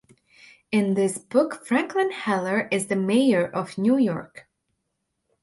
In 0.71 0.95
this 0.95 1.19
book 1.19 1.63
Franklin 1.63 2.11
Heller 2.11 2.67
is 2.71 2.87
the 2.87 2.95
mayor 2.95 3.45
of 3.45 3.77
New 3.77 3.97
York. 3.97 4.47